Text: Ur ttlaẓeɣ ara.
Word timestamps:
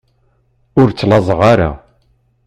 Ur 0.79 0.87
ttlaẓeɣ 0.89 1.39
ara. 1.51 1.71